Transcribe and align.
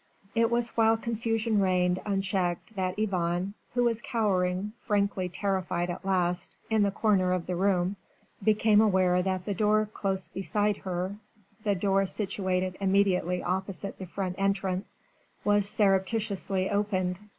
It 0.33 0.49
was 0.49 0.69
while 0.69 0.97
confusion 0.97 1.59
reigned 1.61 2.01
unchecked 2.07 2.75
that 2.75 2.97
Yvonne 2.97 3.53
who 3.75 3.83
was 3.83 4.01
cowering, 4.01 4.73
frankly 4.79 5.29
terrified 5.29 5.91
at 5.91 6.03
last, 6.03 6.57
in 6.71 6.81
the 6.81 6.89
corner 6.89 7.33
of 7.33 7.45
the 7.45 7.55
room, 7.55 7.97
became 8.43 8.81
aware 8.81 9.21
that 9.21 9.45
the 9.45 9.53
door 9.53 9.85
close 9.85 10.27
beside 10.27 10.77
her 10.77 11.17
the 11.63 11.75
door 11.75 12.07
situated 12.07 12.77
immediately 12.81 13.43
opposite 13.43 13.99
the 13.99 14.07
front 14.07 14.33
entrance 14.39 14.97
was 15.43 15.69
surreptitiously 15.69 16.67
opened. 16.71 17.19